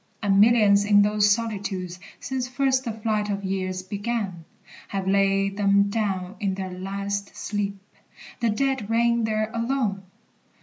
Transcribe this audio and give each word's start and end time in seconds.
And 0.23 0.41
millions 0.41 0.83
in 0.83 1.03
those 1.03 1.29
solitudes, 1.29 1.99
since 2.19 2.47
first 2.47 2.85
The 2.85 2.91
flight 2.91 3.29
of 3.29 3.43
years 3.43 3.83
began, 3.83 4.45
have 4.87 5.07
laid 5.07 5.57
them 5.57 5.91
down 5.91 6.37
In 6.39 6.55
their 6.55 6.71
last 6.71 7.35
sleep, 7.35 7.77
the 8.39 8.49
dead 8.49 8.89
reign 8.89 9.25
there 9.25 9.51
alone! 9.53 10.01